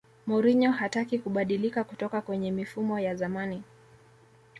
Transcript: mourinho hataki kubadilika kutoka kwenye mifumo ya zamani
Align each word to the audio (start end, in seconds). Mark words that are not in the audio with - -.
mourinho 0.25 0.71
hataki 0.71 1.19
kubadilika 1.19 1.83
kutoka 1.83 2.21
kwenye 2.21 2.51
mifumo 2.51 2.99
ya 2.99 3.15
zamani 3.15 3.63